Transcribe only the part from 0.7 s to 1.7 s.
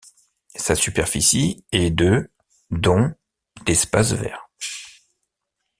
superficie